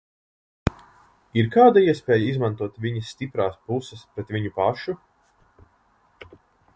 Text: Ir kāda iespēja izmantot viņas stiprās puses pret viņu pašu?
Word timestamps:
Ir 1.41 1.49
kāda 1.55 1.83
iespēja 1.91 2.25
izmantot 2.29 2.79
viņas 2.85 3.11
stiprās 3.15 3.59
puses 3.69 4.07
pret 4.15 4.33
viņu 4.37 4.53
pašu? 4.57 4.97